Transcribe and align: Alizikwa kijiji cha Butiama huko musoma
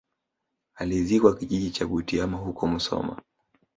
Alizikwa 0.75 1.35
kijiji 1.35 1.71
cha 1.71 1.85
Butiama 1.85 2.37
huko 2.37 2.67
musoma 2.67 3.21